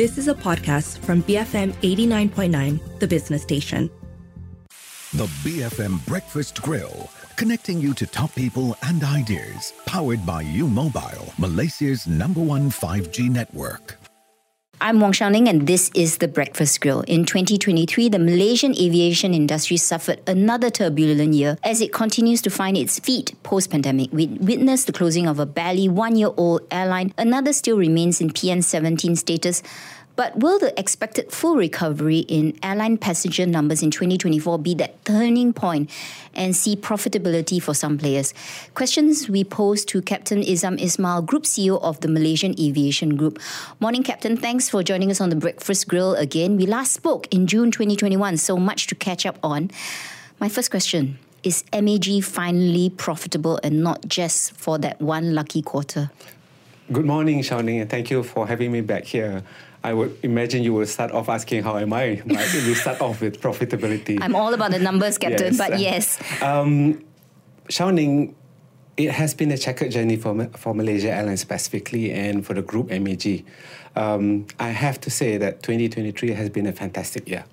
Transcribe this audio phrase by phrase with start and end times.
[0.00, 3.90] This is a podcast from BFM 89.9, the business station.
[5.12, 11.34] The BFM Breakfast Grill, connecting you to top people and ideas, powered by U Mobile,
[11.36, 13.99] Malaysia's number one 5G network.
[14.82, 17.02] I'm Wong Xiao and this is the Breakfast Grill.
[17.02, 22.78] In 2023, the Malaysian aviation industry suffered another turbulent year as it continues to find
[22.78, 24.10] its feet post-pandemic.
[24.10, 27.12] We witnessed the closing of a barely one-year-old airline.
[27.18, 29.62] Another still remains in PN17 status.
[30.16, 35.52] But will the expected full recovery in airline passenger numbers in 2024 be that turning
[35.52, 35.90] point
[36.34, 38.34] and see profitability for some players?
[38.74, 43.38] Questions we pose to Captain Izham Ismail, Group CEO of the Malaysian Aviation Group.
[43.80, 44.36] Morning, Captain.
[44.36, 46.56] Thanks for joining us on the Breakfast Grill again.
[46.56, 49.70] We last spoke in June 2021, so much to catch up on.
[50.38, 56.10] My first question is MAG finally profitable and not just for that one lucky quarter?
[56.92, 59.44] Good morning, Shawnee, and thank you for having me back here.
[59.82, 62.22] I would imagine you will start off asking how am I?
[62.26, 62.54] Right?
[62.54, 64.18] we start off with profitability.
[64.20, 65.58] I'm all about the numbers, Captain, yes.
[65.58, 66.42] but yes.
[66.42, 67.04] Um,
[67.68, 68.34] Shou Ning,
[68.96, 72.90] it has been a checkered journey for, for Malaysia Airlines specifically and for the group
[72.90, 73.44] MAG.
[73.96, 77.44] Um, I have to say that 2023 has been a fantastic year.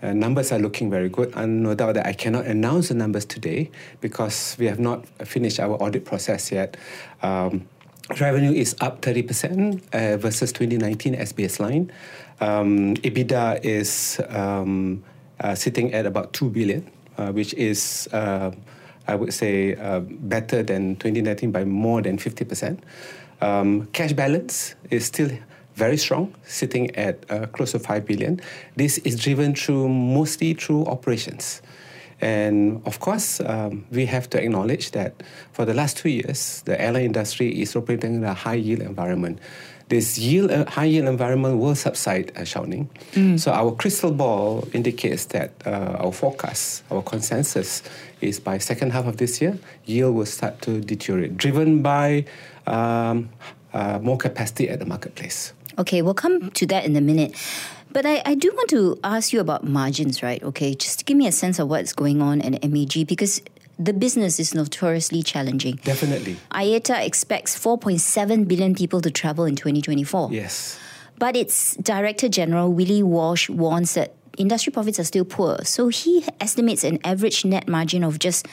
[0.00, 3.24] Uh, numbers are looking very good, and no doubt that I cannot announce the numbers
[3.24, 3.70] today
[4.00, 6.76] because we have not finished our audit process yet.
[7.20, 7.68] Um,
[8.20, 11.90] revenue is up 30% uh, versus 2019 as baseline.
[12.40, 15.02] Um, EBITDA is um,
[15.40, 18.50] uh, sitting at about 2 billion, uh, which is, uh,
[19.06, 22.78] I would say, uh, better than 2019 by more than 50%.
[23.40, 25.30] Um, cash balance is still
[25.74, 28.40] very strong, sitting at uh, close to 5 billion.
[28.76, 31.62] This is driven through mostly through operations.
[32.20, 36.80] And of course, um, we have to acknowledge that for the last two years, the
[36.80, 39.38] airline industry is operating in a high yield environment.
[39.88, 42.90] This yield, uh, high yield environment will subside, uh, Shou Ning.
[43.12, 43.40] Mm.
[43.40, 47.82] So our crystal ball indicates that uh, our forecast, our consensus,
[48.20, 52.26] is by second half of this year, yield will start to deteriorate, driven by
[52.66, 53.30] um,
[53.72, 55.54] uh, more capacity at the marketplace.
[55.78, 57.34] Okay, we'll come to that in a minute.
[57.90, 60.42] But I, I do want to ask you about margins, right?
[60.42, 63.40] Okay, just to give me a sense of what's going on at MAG because
[63.78, 65.76] the business is notoriously challenging.
[65.84, 66.36] Definitely.
[66.50, 70.30] IATA expects 4.7 billion people to travel in 2024.
[70.32, 70.78] Yes.
[71.18, 75.64] But its Director General, Willie Walsh, warns that industry profits are still poor.
[75.64, 78.46] So he estimates an average net margin of just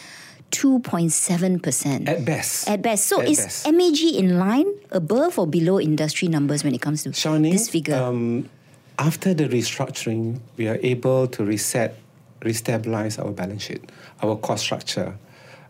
[0.52, 2.08] 2.7%.
[2.08, 2.70] At best.
[2.70, 3.06] At best.
[3.08, 3.72] So At is best.
[3.72, 7.96] MAG in line, above or below industry numbers when it comes to this figure?
[7.96, 8.50] Um,
[8.98, 11.98] after the restructuring, we are able to reset,
[12.42, 13.92] restabilize our balance sheet,
[14.22, 15.18] our cost structure.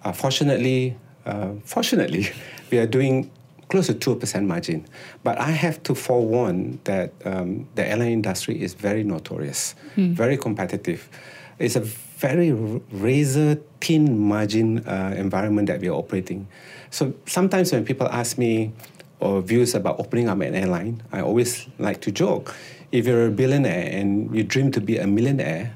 [0.04, 2.30] Uh, fortunately, uh, fortunately,
[2.72, 3.32] we are doing
[3.70, 4.86] close to 2% margin.
[5.24, 10.14] But I have to forewarn that um, the airline industry is very notorious, hmm.
[10.14, 11.10] very competitive.
[11.58, 16.48] It's a very razor thin margin uh, environment that we are operating.
[16.92, 18.72] So sometimes when people ask me
[19.20, 22.54] or views about opening up an airline, I always like to joke
[22.96, 25.76] if you're a billionaire and you dream to be a millionaire,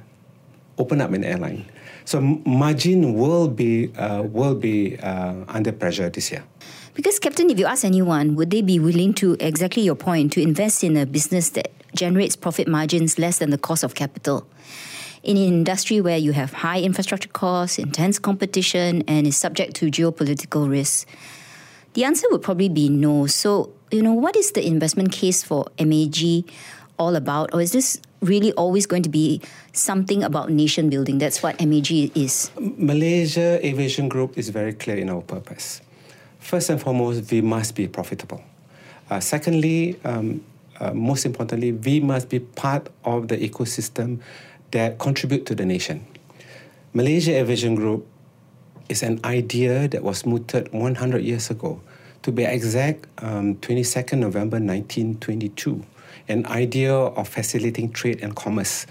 [0.77, 1.65] open up an airline.
[2.05, 6.43] So margin will be uh, will be uh, under pressure this year.
[6.95, 10.41] Because, Captain, if you ask anyone, would they be willing to, exactly your point, to
[10.41, 14.47] invest in a business that generates profit margins less than the cost of capital?
[15.21, 19.91] In an industry where you have high infrastructure costs, intense competition, and is subject to
[19.91, 21.05] geopolitical risks?
[21.93, 23.27] The answer would probably be no.
[23.27, 26.43] So, you know, what is the investment case for MAG
[26.99, 31.17] all about, or is this really always going to be something about nation building?
[31.17, 32.51] That's what MAG is.
[32.59, 35.81] Malaysia Aviation Group is very clear in our purpose.
[36.39, 38.43] First and foremost, we must be profitable.
[39.09, 40.43] Uh, secondly, um,
[40.79, 44.19] uh, most importantly, we must be part of the ecosystem
[44.71, 46.05] that contribute to the nation.
[46.93, 48.05] Malaysia Aviation Group
[48.87, 51.81] is an idea that was mooted 100 years ago.
[52.23, 55.85] To be exact, um, 22nd November 1922
[56.29, 58.85] an idea of facilitating trade and commerce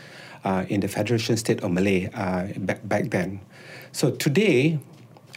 [0.45, 3.41] uh, in the Federation State of Malay uh, back, back then.
[3.93, 4.79] So today,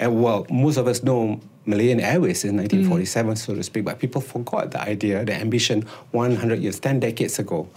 [0.03, 3.37] uh, well, most of us know Malayan Airways in 1947, mm.
[3.37, 7.69] so to speak, but people forgot the idea, the ambition 100 years, 10 decades ago.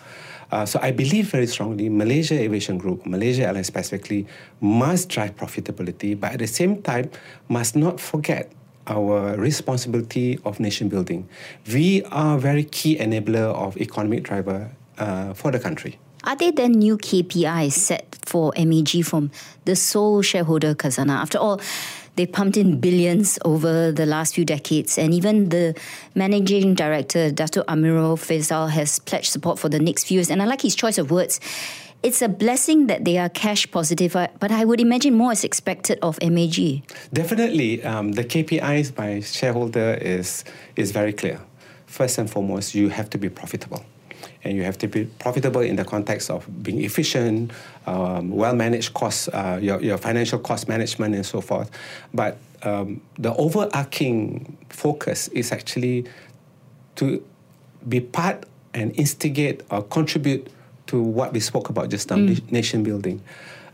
[0.51, 4.27] Uh, so I believe very strongly Malaysia Aviation Group, Malaysia Airlines specifically,
[4.61, 7.11] must drive profitability, but at the same time
[7.49, 8.53] must not forget
[8.87, 11.29] our responsibility of nation building.
[11.73, 15.99] We are a very key enabler of economic driver uh, for the country.
[16.25, 19.31] Are there then new KPIs set for MAG from
[19.67, 21.21] the sole shareholder Khazanah?
[21.21, 21.61] After all,
[22.17, 25.75] They pumped in billions over the last few decades, and even the
[26.15, 30.31] managing director, Dato Amirul Feisal, has pledged support for the next few years.
[30.31, 31.41] And I like his choice of words.
[32.05, 35.99] It's a blessing that they are cash positive, but I would imagine more is expected
[36.03, 36.83] of MAG.
[37.15, 40.45] Definitely, um, the KPIs by shareholder is
[40.77, 41.41] is very clear.
[41.87, 43.87] First and foremost, you have to be profitable
[44.45, 47.53] and you have to be profitable in the context of being efficient,
[47.87, 51.71] um, well managed costs, uh, your, your financial cost management, and so forth.
[52.13, 56.05] But um, the overarching focus is actually
[56.97, 57.25] to
[57.89, 60.51] be part and instigate or contribute
[60.87, 62.53] to what we spoke about just now, mm.
[62.53, 63.23] nation building.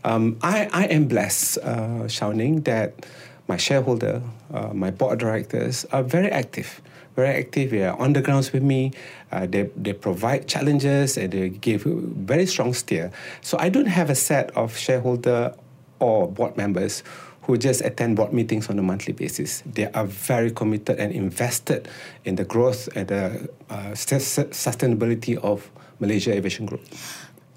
[0.03, 3.05] Um, I, I am blessed, uh, Xiao that
[3.47, 4.21] my shareholder,
[4.53, 6.81] uh, my board of directors are very active
[7.15, 7.71] very active.
[7.71, 8.91] They are on the grounds with me.
[9.31, 13.11] Uh, they, they provide challenges and they give very strong steer.
[13.41, 15.53] So I don't have a set of shareholder
[15.99, 17.03] or board members
[17.43, 19.63] who just attend board meetings on a monthly basis.
[19.65, 21.87] They are very committed and invested
[22.23, 25.69] in the growth and the uh, sustainability of
[26.01, 26.81] Malaysia Aviation Group.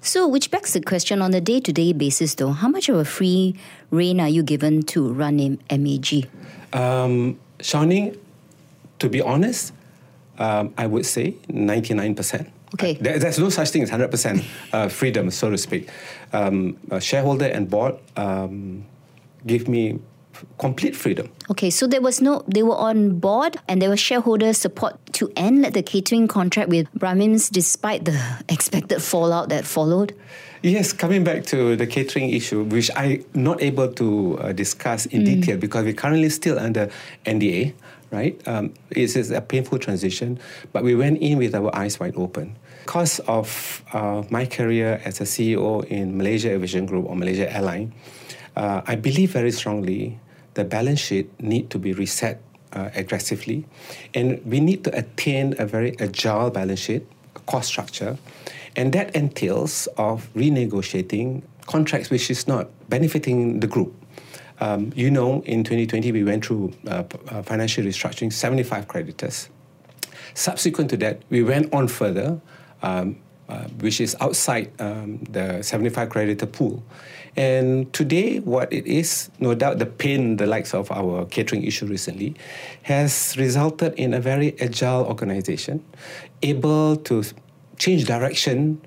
[0.01, 2.95] So, which begs the question on a day to day basis, though, how much of
[2.95, 3.55] a free
[3.89, 6.29] reign are you given to run MAG?
[6.71, 8.15] Um, Xiao
[8.99, 9.73] to be honest,
[10.37, 12.49] um, I would say 99%.
[12.75, 12.93] Okay.
[12.95, 14.43] There, there's no such thing as 100%
[14.73, 15.89] uh, freedom, so to speak.
[16.33, 18.85] Um, shareholder and board um,
[19.45, 19.99] give me
[20.57, 21.29] complete freedom.
[21.51, 25.31] Okay, so there was no, they were on board and there was shareholder support to
[25.35, 30.15] end the catering contract with Brahim's despite the expected fallout that followed?
[30.61, 35.21] Yes, coming back to the catering issue, which I'm not able to uh, discuss in
[35.21, 35.25] mm.
[35.25, 36.89] detail because we're currently still under
[37.25, 37.73] NDA
[38.11, 38.39] right?
[38.47, 40.39] Um, it's, it's, a painful transition,
[40.71, 42.55] but we went in with our eyes wide open.
[42.85, 47.93] Because of uh, my career as a CEO in Malaysia Aviation Group or Malaysia Airline,
[48.55, 50.19] uh, I believe very strongly
[50.55, 52.41] the balance sheet need to be reset
[52.73, 53.65] uh, aggressively,
[54.13, 57.05] and we need to attain a very agile balance sheet,
[57.45, 58.17] cost structure,
[58.75, 63.93] and that entails of renegotiating contracts which is not benefiting the group
[64.59, 69.49] um, you know, in 2020, we went through uh, uh, financial restructuring, 75 creditors.
[70.33, 72.39] Subsequent to that, we went on further,
[72.81, 73.17] um,
[73.49, 76.83] uh, which is outside um, the 75 creditor pool.
[77.37, 81.85] And today, what it is, no doubt, the pain, the likes of our catering issue
[81.85, 82.35] recently,
[82.83, 85.83] has resulted in a very agile organization,
[86.41, 87.23] able to
[87.77, 88.81] change direction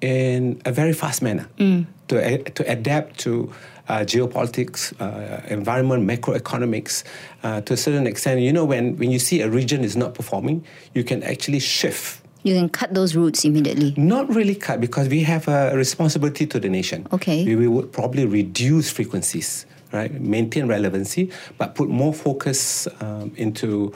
[0.00, 1.86] in a very fast manner mm.
[2.08, 3.52] to, to adapt to
[3.88, 7.02] uh, geopolitics, uh, environment, macroeconomics,
[7.42, 8.40] uh, to a certain extent.
[8.40, 10.64] You know, when, when you see a region is not performing,
[10.94, 12.19] you can actually shift.
[12.42, 13.94] You can cut those routes immediately.
[13.96, 17.06] Not really cut because we have a responsibility to the nation.
[17.12, 17.44] Okay.
[17.44, 20.12] We, we would probably reduce frequencies, right?
[20.12, 23.92] Maintain relevancy, but put more focus um, into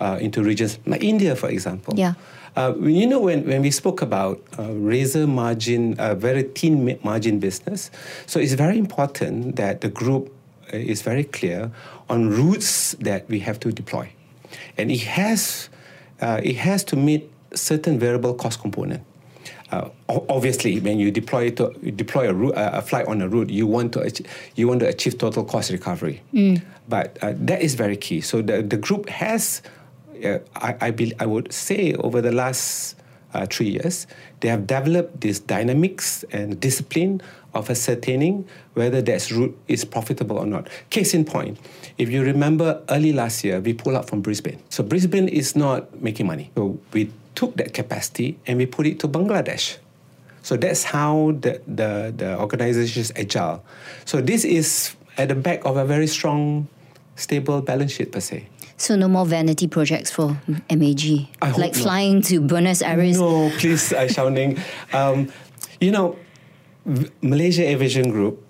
[0.00, 1.94] uh, into regions like India, for example.
[1.96, 2.14] Yeah.
[2.56, 7.38] Uh, you know, when, when we spoke about uh, razor margin, a very thin margin
[7.38, 7.90] business,
[8.26, 10.32] so it's very important that the group
[10.72, 11.70] uh, is very clear
[12.08, 14.08] on routes that we have to deploy,
[14.76, 15.68] and it has
[16.20, 19.02] uh, it has to meet certain variable cost component.
[19.70, 23.28] Uh, obviously, when you deploy to you deploy a, route, uh, a flight on a
[23.28, 26.22] route, you want to achieve, you want to achieve total cost recovery.
[26.32, 26.62] Mm.
[26.88, 28.22] But uh, that is very key.
[28.22, 29.60] So the the group has
[30.24, 32.96] uh, I, I, be, I, would say over the last
[33.34, 34.06] uh, three years,
[34.40, 37.20] they have developed this dynamics and discipline
[37.54, 40.68] of ascertaining whether that route is profitable or not.
[40.90, 41.58] Case in point,
[41.98, 44.60] if you remember early last year, we pulled out from Brisbane.
[44.68, 46.50] So Brisbane is not making money.
[46.56, 49.78] So we took that capacity and we put it to Bangladesh.
[50.42, 53.62] So that's how the, the, the organization is agile.
[54.04, 56.66] So this is at the back of a very strong,
[57.14, 58.48] stable balance sheet per se.
[58.76, 60.36] So no more vanity projects for
[60.70, 63.18] MAG, I like flying to Buenos Aires.
[63.18, 64.34] No, please, uh, Xiao
[64.92, 65.30] um,
[65.80, 66.16] you know,
[67.22, 68.42] Malaysia Aviation Group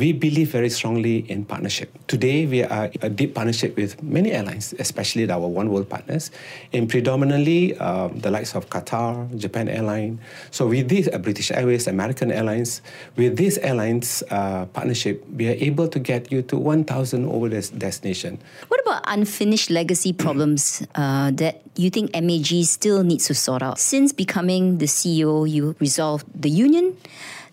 [0.00, 1.92] we believe very strongly in partnership.
[2.08, 6.30] Today, we are a deep partnership with many airlines, especially our One World partners,
[6.72, 10.18] and predominantly um, the likes of Qatar, Japan Airline.
[10.50, 12.80] So, with this, uh, British Airways, American Airlines,
[13.16, 17.68] with this airlines uh, partnership, we are able to get you to 1,000 over this
[17.68, 18.40] destination.
[18.68, 23.78] What about unfinished legacy problems uh, that you think MAG still needs to sort out?
[23.78, 26.96] Since becoming the CEO, you resolved the union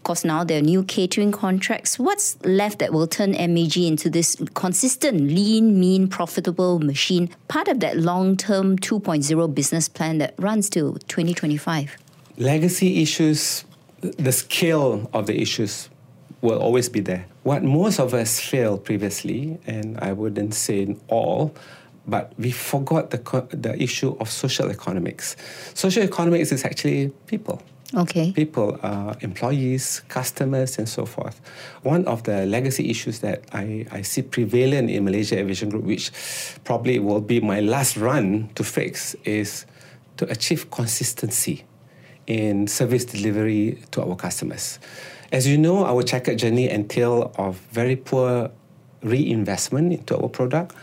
[0.07, 1.99] course, now there are new catering contracts.
[1.99, 7.81] What's left that will turn MAG into this consistent, lean, mean, profitable machine, part of
[7.81, 11.97] that long term 2.0 business plan that runs till 2025?
[12.37, 13.65] Legacy issues,
[13.99, 15.89] the scale of the issues
[16.41, 17.25] will always be there.
[17.43, 21.53] What most of us failed previously, and I wouldn't say all,
[22.07, 23.17] but we forgot the,
[23.51, 25.35] the issue of social economics.
[25.73, 27.61] Social economics is actually people.
[27.95, 28.33] Okay.
[28.33, 31.39] People, uh, employees, customers, and so forth.
[31.83, 36.11] One of the legacy issues that I, I see prevalent in Malaysia Aviation Group, which
[36.65, 39.65] probably will be my last run to fix, is
[40.17, 41.63] to achieve consistency
[42.25, 44.79] in service delivery to our customers.
[45.31, 48.51] As you know, our checkered journey entail of very poor
[49.01, 50.75] reinvestment into our product.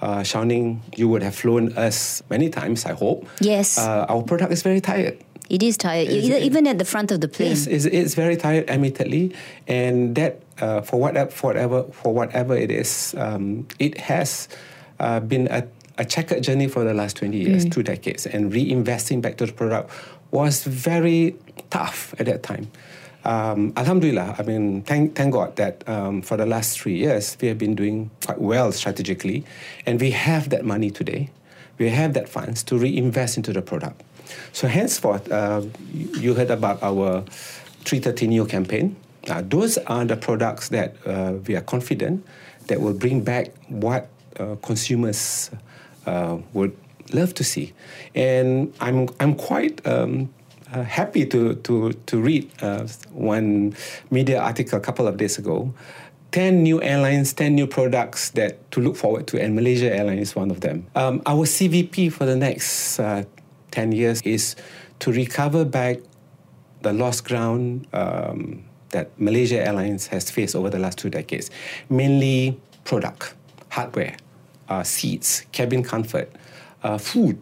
[0.00, 0.24] Uh,
[0.96, 3.26] you would have flown us many times, I hope.
[3.40, 3.78] Yes.
[3.78, 5.22] Uh, our product is very tired.
[5.50, 7.50] It is tired, even, it- at the front of the plane.
[7.50, 9.34] Yes, it's, it's very tired, admittedly,
[9.68, 14.48] and that uh, for whatever for whatever for whatever it is, um, it has
[15.00, 15.66] uh, been a,
[15.98, 19.52] a checkered journey for the last twenty years, two decades, and reinvesting back to the
[19.52, 19.90] product
[20.30, 21.34] was very
[21.70, 22.70] tough at that time.
[23.24, 27.46] Um, Alhamdulillah, I mean, thank, thank God that um, for the last three years we
[27.48, 29.44] have been doing quite well strategically,
[29.86, 31.30] and we have that money today.
[31.78, 34.02] We have that funds to reinvest into the product.
[34.52, 35.62] So henceforth, uh,
[35.92, 37.22] you heard about our
[37.84, 38.96] 330 Neo campaign.
[39.28, 42.24] Uh, those are the products that uh, we are confident
[42.66, 44.08] that will bring back what
[44.38, 45.50] uh, consumers
[46.06, 46.76] uh, would
[47.12, 47.72] love to see.
[48.14, 50.32] And I'm, I'm quite um,
[50.72, 53.76] uh, happy to, to, to read uh, one
[54.10, 55.72] media article a couple of days ago
[56.32, 60.36] 10 new airlines, 10 new products that to look forward to, and Malaysia Airlines is
[60.36, 60.86] one of them.
[60.94, 63.24] Um, our CVP for the next uh,
[63.72, 64.56] 10 years is
[65.00, 65.98] to recover back
[66.82, 71.50] the lost ground um, that Malaysia Airlines has faced over the last two decades,
[71.88, 73.34] mainly product,
[73.70, 74.16] hardware,
[74.68, 76.30] uh, seats, cabin comfort,
[76.82, 77.38] uh, food,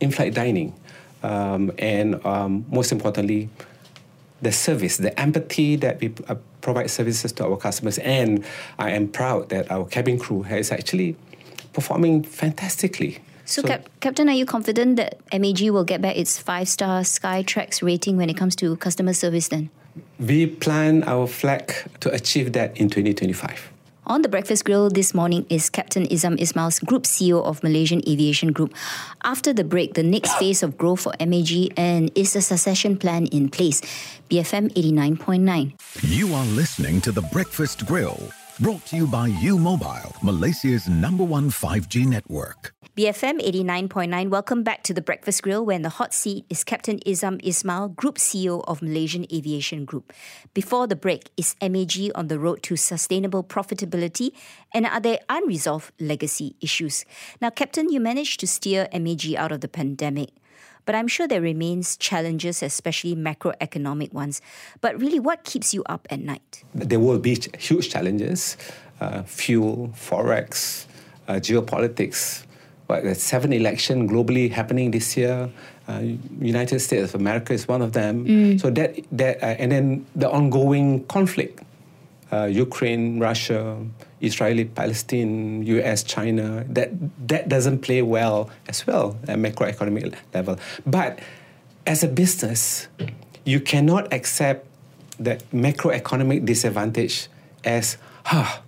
[0.00, 0.74] in-flight dining,
[1.22, 3.48] um, and um, most importantly,
[4.40, 7.98] the service, the empathy that we uh, provide services to our customers.
[7.98, 8.44] And
[8.78, 11.16] I am proud that our cabin crew is actually
[11.72, 13.18] performing fantastically.
[13.52, 17.82] So, Cap- Captain, are you confident that MAG will get back its five star Skytrax
[17.82, 19.68] rating when it comes to customer service then?
[20.18, 23.70] we plan our flag to achieve that in 2025.
[24.06, 28.52] On the Breakfast Grill this morning is Captain Izham Ismail's Group CEO of Malaysian Aviation
[28.52, 28.74] Group.
[29.22, 33.26] After the break, the next phase of growth for MAG and is a succession plan
[33.26, 33.80] in place?
[34.28, 35.74] BFM 89.9.
[36.02, 38.18] You are listening to The Breakfast Grill,
[38.58, 42.74] brought to you by U Mobile, Malaysia's number one 5G network.
[42.94, 46.98] BFM 89.9, welcome back to the Breakfast Grill, where in the hot seat is Captain
[47.06, 50.12] Izham Ismail, Group CEO of Malaysian Aviation Group.
[50.52, 54.32] Before the break, is MAG on the road to sustainable profitability
[54.74, 57.06] and are there unresolved legacy issues?
[57.40, 60.28] Now, Captain, you managed to steer MAG out of the pandemic.
[60.84, 64.42] But I'm sure there remains challenges, especially macroeconomic ones.
[64.82, 66.62] But really, what keeps you up at night?
[66.74, 68.58] There will be huge challenges
[69.00, 70.84] uh, fuel, forex,
[71.26, 72.44] uh, geopolitics.
[73.00, 75.48] There's seven election globally happening this year.
[75.88, 76.02] Uh,
[76.40, 78.26] United States of America is one of them.
[78.58, 81.62] So that that uh, and then the ongoing conflict,
[82.32, 83.78] uh, Ukraine, Russia,
[84.20, 86.64] Israeli, Palestine, U.S., China.
[86.68, 86.90] That
[87.28, 90.58] that doesn't play well as well at macroeconomic level.
[90.86, 91.18] But
[91.86, 92.88] as a business,
[93.44, 94.66] you cannot accept
[95.18, 97.28] that macroeconomic disadvantage
[97.64, 97.96] as,
[98.26, 98.62] ah,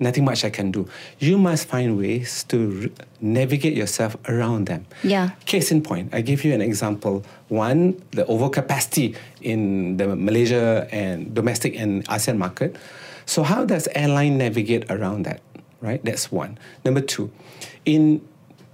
[0.00, 0.88] nothing much I can do.
[1.18, 2.90] You must find ways to
[3.20, 4.86] navigate yourself around them.
[5.04, 5.30] Yeah.
[5.44, 7.22] Case in point, I give you an example.
[7.48, 12.76] One, the overcapacity in the Malaysia and domestic and ASEAN market.
[13.26, 15.40] So how does airline navigate around that?
[15.80, 16.58] Right, that's one.
[16.84, 17.30] Number two,
[17.86, 18.20] in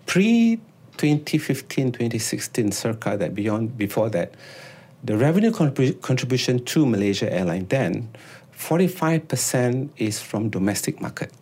[0.07, 0.59] pre
[0.97, 4.35] 2015, 2016, circa that beyond before that,
[5.05, 8.09] the revenue contribu- contribution to Malaysia Airline then,
[8.57, 11.33] 45% is from domestic market,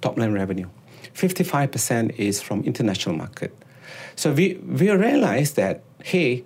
[0.00, 0.68] top line revenue.
[1.14, 3.54] 55% is from international market.
[4.16, 6.44] So we, we realized that, hey,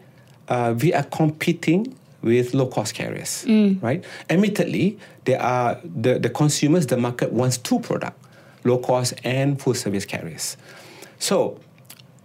[0.49, 3.45] uh, we are competing with low cost carriers,
[3.81, 4.05] right?
[4.29, 8.19] Admittedly, there are the, the consumers, the market wants two products,
[8.65, 10.57] low cost and full service carriers.
[11.19, 11.61] So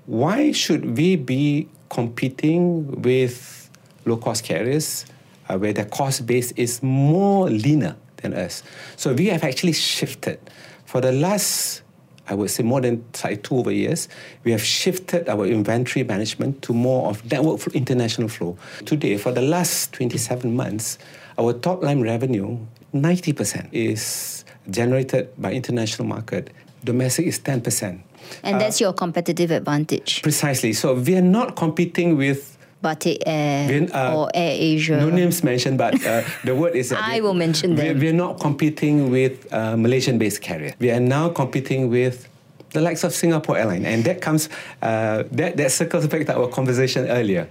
[0.05, 3.69] why should we be competing with
[4.05, 5.05] low cost carriers
[5.51, 8.63] uh, where the cost base is more leaner than us?
[8.95, 10.39] So we have actually shifted.
[10.85, 11.83] For the last,
[12.27, 14.07] I would say more than like two over years,
[14.43, 18.57] we have shifted our inventory management to more of network flow, international flow.
[18.85, 20.97] Today, for the last 27 months,
[21.37, 22.57] our top line revenue,
[22.93, 26.51] 90% is generated by international market.
[26.83, 28.01] Domestic is 10%.
[28.43, 30.21] And that's your competitive advantage.
[30.21, 30.73] Precisely.
[30.73, 34.97] So we are not competing with Batik Air We're, uh, or Air Asia?
[34.97, 36.89] No names mentioned, but uh, the word is.
[36.89, 37.99] that I will mention them.
[37.99, 40.73] We're not competing with uh, Malaysian-based carrier.
[40.79, 42.27] We are now competing with
[42.71, 44.49] the likes of Singapore Airline, and that comes
[44.81, 47.47] uh, that that circles back to our conversation earlier.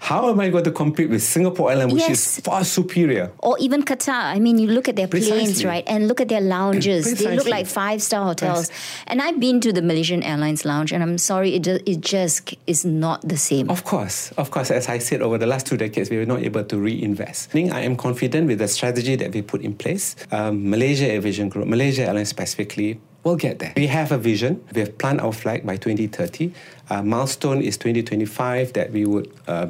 [0.00, 2.38] How am I going to compete with Singapore Airlines, which Yes.
[2.38, 3.30] is far superior?
[3.40, 4.24] or even Qatar.
[4.34, 5.84] I mean, you look at their planes, right?
[5.86, 7.18] And look at their lounges.
[7.18, 8.70] They look like five star hotels.
[9.06, 12.84] And I've been to the Malaysian Airlines lounge, and I'm sorry, it, it just is
[12.84, 13.68] not the same.
[13.70, 14.70] Of course, of course.
[14.70, 17.50] As I said, over the last two decades, we were not able to reinvest.
[17.50, 20.16] I think I am confident with the strategy that we put in place.
[20.30, 23.72] Um, Malaysia Aviation Group, Malaysia Airlines specifically, will get there.
[23.76, 24.62] We have a vision.
[24.74, 26.52] We have planned our flight by 2030.
[26.88, 29.28] Uh, milestone is 2025 that we would.
[29.46, 29.68] Uh,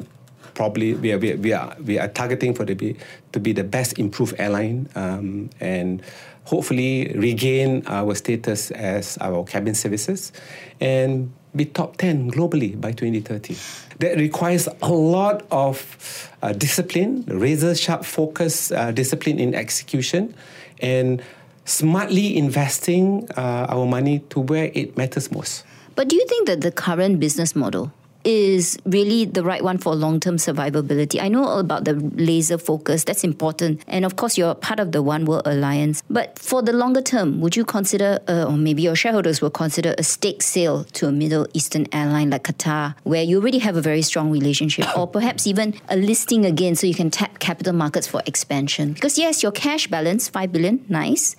[0.59, 2.97] Probably we are, we are, we are, targeting for the be,
[3.31, 6.03] to be the best improved airline um, and
[6.43, 10.33] hopefully regain our status as our cabin services
[10.81, 13.55] and be top 10 globally by 2030.
[13.99, 20.35] That requires a lot of uh, discipline, razor sharp focus, uh, discipline in execution,
[20.81, 21.23] and
[21.63, 25.63] smartly investing uh, our money to where it matters most.
[25.95, 29.95] But do you think that the current business model is really the right one for
[29.95, 31.21] long term survivability?
[31.21, 33.81] I know all about the laser focus, that's important.
[33.87, 36.03] And of course, you're part of the One World Alliance.
[36.09, 39.95] But for the longer term, would you consider, uh, or maybe your shareholders will consider
[39.97, 43.81] a stake sale to a Middle Eastern airline like Qatar, where you already have a
[43.81, 48.07] very strong relationship, or perhaps even a listing again so you can tap capital markets
[48.07, 48.93] for expansion?
[48.93, 51.35] Because yes, your cash balance, 5 billion, nice.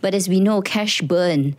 [0.00, 1.56] But as we know, cash burn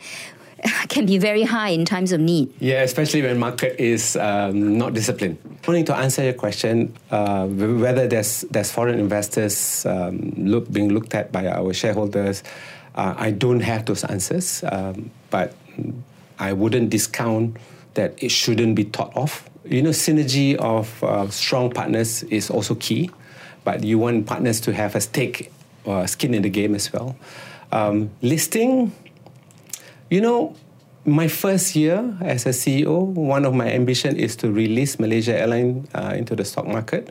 [0.89, 2.53] can be very high in times of need.
[2.59, 5.37] Yeah, especially when market is um, not disciplined.
[5.67, 11.15] Only to answer your question, uh, whether there's there's foreign investors um, look, being looked
[11.15, 12.43] at by our shareholders,
[12.95, 14.63] uh, I don't have those answers.
[14.63, 15.55] Um, but
[16.39, 17.57] I wouldn't discount
[17.93, 19.49] that it shouldn't be thought of.
[19.65, 23.09] You know, synergy of uh, strong partners is also key,
[23.63, 25.51] but you want partners to have a stake
[25.85, 27.15] or skin in the game as well.
[27.71, 28.91] Um, listing.
[30.13, 30.53] You know,
[31.05, 35.89] my first year as a CEO, one of my ambition is to release Malaysia Airline
[35.95, 37.09] uh, into the stock market.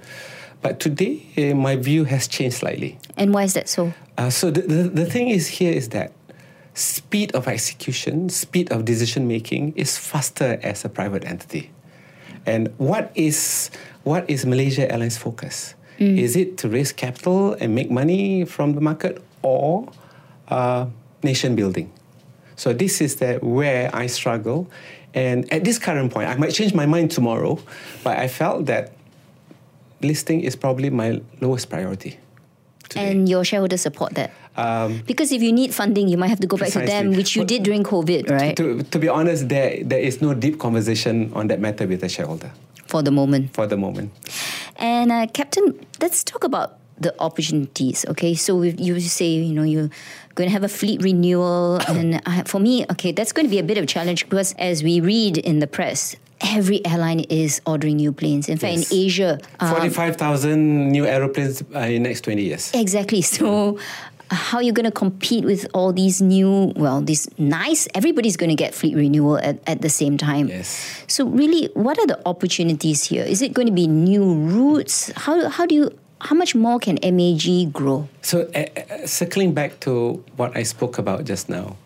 [0.63, 3.01] But today, uh, my view has changed slightly.
[3.17, 3.93] And why is that so?
[4.17, 6.13] Uh, so the, the, the thing is here is that
[6.75, 11.73] speed of execution, speed of decision making is faster as a private entity.
[12.47, 13.73] And what is
[14.05, 15.75] what is Malaysia Airlines focus?
[15.99, 19.91] Is it to raise capital and make money from the market or
[20.49, 20.87] uh,
[21.23, 21.91] nation building?
[22.57, 24.71] So this is the, where I struggle.
[25.15, 27.59] And at this current point, I might change my mind tomorrow,
[28.03, 28.93] but I felt that
[30.01, 32.19] listing is probably my lowest priority.
[32.89, 33.11] today.
[33.11, 34.31] And your shareholders support that.
[34.57, 37.37] Um, Because if you need funding, you might have to go back to them, which
[37.37, 38.57] you But- did during COVID, right?
[38.57, 42.09] to, to be honest, there, there is no deep conversation on that matter with the
[42.09, 42.51] shareholder
[42.87, 43.55] For the moment.
[43.55, 44.13] for the moment.
[44.77, 48.05] And uh, Captain, let's talk about the opportunities.
[48.09, 49.89] Okay, so you say you know you're
[50.35, 53.59] going to have a fleet renewal, and uh, for me, okay, that's going to be
[53.59, 56.17] a bit of a challenge because as we read in the press.
[56.45, 58.49] Every airline is ordering new planes.
[58.49, 58.91] In fact, Yes.
[58.91, 62.73] in Asia, um, 45,000 new aeroplanes uh, in next 20 years.
[62.75, 63.23] Exactly.
[63.33, 63.79] So,
[64.29, 68.51] how are you going to compete with all these new, well, these nice, everybody's going
[68.51, 70.49] to get fleet renewal at, at the same time.
[70.49, 71.05] Yes.
[71.07, 73.23] So, really, what are the opportunities here?
[73.23, 75.13] Is it going to be new routes?
[75.15, 75.91] How, how do you,
[76.23, 78.09] how much more can MAG grow?
[78.23, 81.77] So, uh, uh, circling back to what I spoke about just now,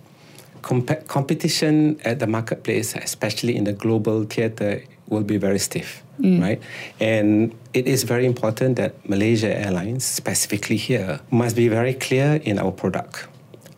[0.61, 6.03] comp- competition at the marketplace, especially in the global theater, will be very stiff,
[6.41, 6.61] right?
[7.01, 12.59] And it is very important that Malaysia Airlines, specifically here, must be very clear in
[12.59, 13.29] our product.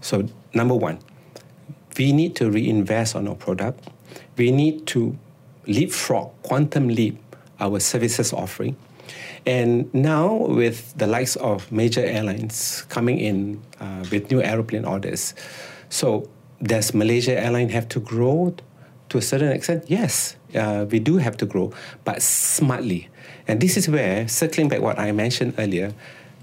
[0.01, 0.99] So, number one,
[1.99, 3.87] we need to reinvest on our product.
[4.37, 5.17] We need to
[5.67, 7.19] leapfrog, quantum leap
[7.61, 8.77] our services offering.
[9.49, 15.33] And now, with the likes of major airlines coming in uh, with new aeroplane orders,
[15.89, 16.29] so
[16.63, 18.55] does Malaysia Airline have to grow
[19.09, 19.85] to a certain extent?
[19.89, 21.73] Yes, uh, we do have to grow,
[22.05, 23.09] but smartly.
[23.49, 25.95] And this is where, circling back what I mentioned earlier,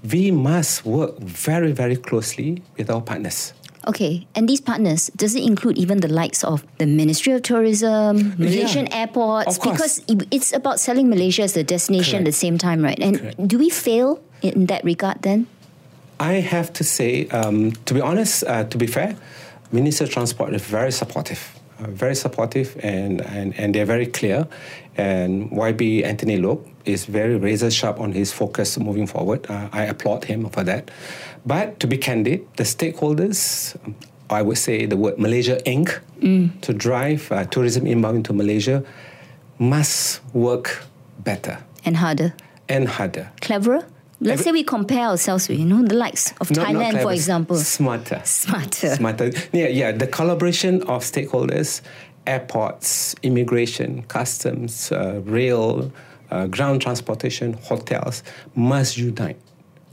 [0.02, 3.54] we must work very, very closely with our partners.
[3.86, 8.34] Okay, and these partners, does it include even the likes of the Ministry of Tourism,
[8.36, 9.58] Malaysian airports?
[9.58, 9.62] of.
[9.62, 12.98] Because it's about selling Malaysia as a destination at the same time, right?
[12.98, 13.46] And Correct.
[13.46, 15.46] do we fail in that regard then?
[16.18, 19.16] I have to say, um, to be honest, uh, to be fair,
[19.70, 24.48] Minister of Transport is very supportive, uh, very supportive, and, and, and they're very clear.
[24.96, 29.44] And YB Anthony Loke is very razor sharp on his focus moving forward.
[29.50, 30.90] Uh, I applaud him for that.
[31.44, 33.76] But to be candid, the stakeholders,
[34.30, 36.00] I would say the word Malaysia Inc.,
[36.62, 38.82] to drive uh, tourism inbound into Malaysia,
[39.58, 40.82] must work
[41.20, 41.58] better.
[41.84, 42.34] And harder.
[42.68, 43.30] and harder.
[43.40, 43.84] Cleverer?
[44.18, 47.02] Let's Every- say we compare ourselves with, you know, the likes of Not- not Thailand,
[47.02, 47.56] for example.
[47.56, 48.22] Smarter.
[48.24, 48.96] Smarter.
[48.96, 49.30] Smarter.
[49.52, 49.92] Yeah, yeah.
[49.92, 51.82] The collaboration of stakeholders,
[52.26, 55.92] airports, immigration, customs, uh, rail,
[56.30, 58.22] uh, ground transportation, hotels
[58.54, 59.36] must unite.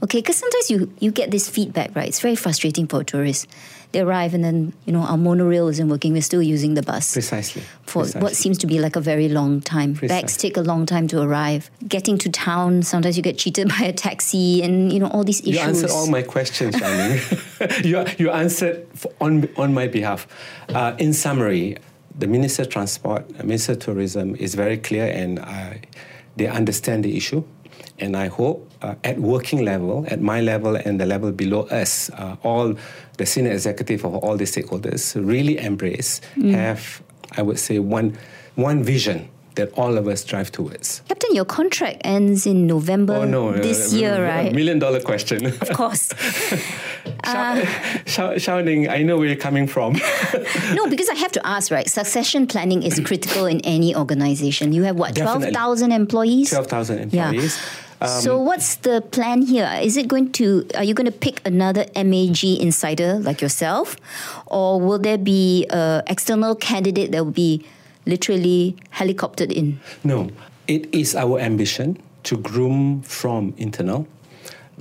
[0.04, 2.06] Okay, because sometimes you, you get this feedback, right?
[2.06, 3.46] It's very frustrating for tourists.
[3.92, 6.12] They arrive and then, you know, our monorail isn't working.
[6.12, 7.12] We're still using the bus.
[7.14, 7.62] Precisely.
[7.84, 9.94] For what seems to be like a very long time.
[9.94, 11.70] Bags take a long time to arrive.
[11.88, 15.40] Getting to town, sometimes you get cheated by a taxi and, you know, all these
[15.40, 15.54] issues.
[15.54, 17.20] You answered all my questions, Shining.
[17.84, 18.86] you, you answered
[19.22, 20.26] on, on my behalf.
[20.68, 21.78] Uh, in summary,
[22.18, 25.74] the Minister of Transport, uh, Minister of Tourism is very clear and uh,
[26.36, 27.42] they understand the issue.
[27.98, 32.10] And I hope uh, at working level, at my level and the level below us,
[32.10, 32.74] uh, all
[33.18, 36.20] the senior executive of all the stakeholders really embrace,
[36.52, 37.02] have,
[37.36, 38.16] I would say, one,
[38.56, 41.02] one vision that all of us drive towards.
[41.08, 43.52] Captain, your contract ends in November Oh no!
[43.52, 44.52] this uh, year, a right?
[44.54, 45.46] Million dollar question.
[45.46, 46.12] Of course.
[48.06, 49.94] Shou- shouting, I know where you're coming from.
[50.74, 51.88] no, because I have to ask, right?
[51.88, 54.72] Succession planning is critical in any organization.
[54.72, 56.50] You have what, 12,000 employees?
[56.50, 57.28] 12,000 Yeah.
[57.28, 57.58] employees.
[58.00, 59.70] Um, so what's the plan here?
[59.80, 63.96] Is it going to are you going to pick another MAG insider like yourself
[64.46, 67.64] or will there be a external candidate that will be
[68.06, 69.80] literally helicoptered in?
[70.02, 70.30] No,
[70.66, 74.08] it is our ambition to groom from internal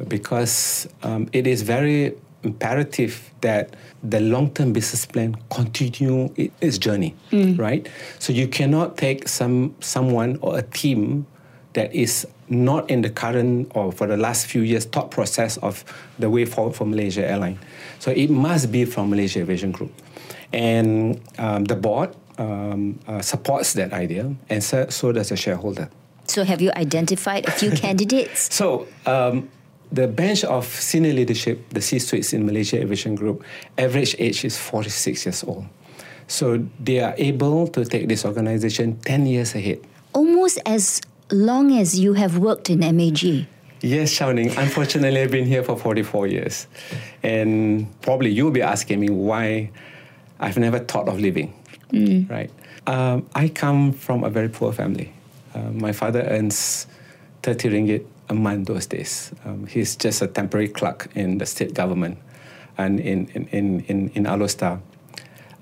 [0.08, 7.16] because um, it is very imperative that the long-term business plan continue its journey,
[7.56, 7.88] right?
[8.20, 11.26] So you cannot take some someone or a team
[11.74, 15.84] that is not in the current or for the last few years thought process of
[16.20, 17.58] the way forward for Malaysia Airline.
[18.00, 19.92] So it must be from Malaysia Aviation Group,
[20.52, 25.90] and um, the board um, uh, supports that idea, and so, so does the shareholder.
[26.28, 28.54] So have you identified a few candidates?
[28.54, 29.50] So um,
[29.92, 33.44] the bench of senior leadership, the C-suites in Malaysia Aviation Group,
[33.78, 35.66] average age is 46 years old.
[36.28, 39.82] So they are able to take this organization 10 years ahead.
[40.14, 43.48] Almost as long as you have worked in MAG.
[43.82, 44.50] Yes, Shou Ning.
[44.58, 46.68] Unfortunately, I've been here for 44 years.
[47.22, 49.72] And probably you'll be asking me why
[50.40, 51.54] I've never thought of leaving.
[52.30, 52.52] Right?
[52.88, 55.14] Um, I come from a very poor family.
[55.54, 56.88] Uh, my father earns
[57.44, 59.32] 30 ringgit a month those days.
[59.46, 62.18] Um, he's just a temporary clerk in the state government
[62.78, 64.82] and in, in, in, in, in Alor Star.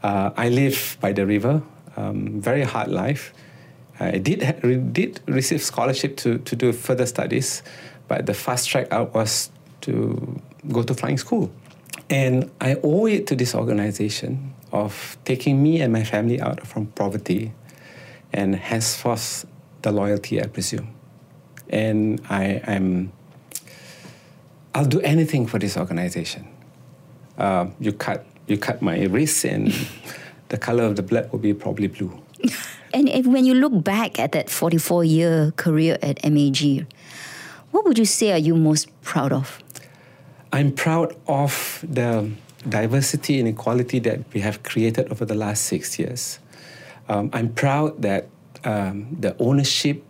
[0.03, 1.61] Uh, I live by the river,
[1.97, 3.33] um, very hard life.
[3.99, 7.61] I did re- did receive scholarship to, to do further studies,
[8.07, 10.41] but the fast track out was to
[10.71, 11.51] go to flying school.
[12.09, 16.87] And I owe it to this organization of taking me and my family out from
[16.87, 17.53] poverty
[18.33, 19.45] and henceforth
[19.81, 20.95] the loyalty, I presume.
[21.69, 23.11] And I am,
[24.73, 26.47] I'll do anything for this organization.
[27.37, 29.73] Uh, you cut you cut my wrist and
[30.49, 32.21] the color of the blood will be probably blue.
[32.93, 36.85] And if, when you look back at that 44 year career at MAG,
[37.71, 39.63] what would you say are you most proud of?
[40.51, 42.29] I'm proud of the
[42.67, 46.39] diversity and equality that we have created over the last six years.
[47.09, 48.27] Um, I'm proud that
[48.63, 50.03] um, the ownership,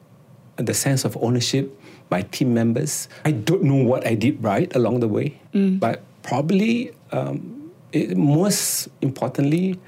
[0.57, 1.77] the sense of ownership
[2.09, 3.07] by team members.
[3.25, 5.39] I don't know what I did right along the way,
[5.79, 9.79] but probably um, it, most importantly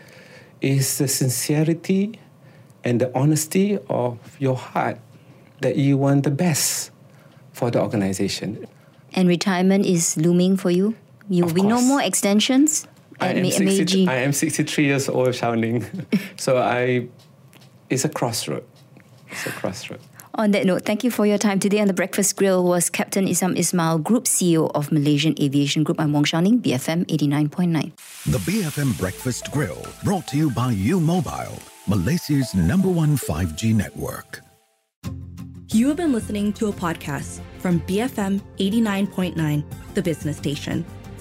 [0.61, 2.17] is the sincerity
[2.83, 4.99] and the honesty of your heart
[5.61, 6.91] that you want the best
[7.51, 8.65] for the organization.
[9.13, 10.95] And retirement is looming for you?
[11.29, 12.87] You will be no more extensions
[13.19, 15.85] I am, Ma- 60, I am 63 years old, Shouting.
[16.37, 17.07] so I,
[17.89, 18.65] it's a crossroad.
[19.29, 19.99] It's a crossroad.
[20.35, 23.27] On that note, thank you for your time today on the Breakfast Grill was Captain
[23.27, 25.99] Izham Ismail, Group CEO of Malaysian Aviation Group.
[25.99, 27.91] I'm Wong Shou Ning, BFM 89.9.
[28.31, 34.41] The BFM Breakfast Grill, brought to you by U Mobile, Malaysia's number one 5G network.
[35.71, 40.83] You have been listening to a podcast from BFM 89.9, the business station.